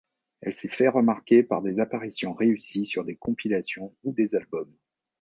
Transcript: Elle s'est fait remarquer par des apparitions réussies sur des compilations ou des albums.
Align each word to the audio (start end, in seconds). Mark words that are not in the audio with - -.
Elle 0.41 0.53
s'est 0.53 0.67
fait 0.67 0.87
remarquer 0.87 1.43
par 1.43 1.61
des 1.61 1.79
apparitions 1.79 2.33
réussies 2.33 2.87
sur 2.87 3.05
des 3.05 3.15
compilations 3.17 3.95
ou 4.03 4.13
des 4.13 4.33
albums. 4.33 4.73